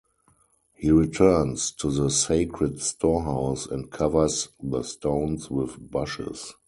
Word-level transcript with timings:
He 0.73 0.89
returns 0.89 1.69
to 1.73 1.91
the 1.91 2.09
sacred 2.09 2.81
storehouse 2.81 3.67
and 3.67 3.91
covers 3.91 4.49
the 4.59 4.81
stones 4.81 5.51
with 5.51 5.77
bushes. 5.91 6.55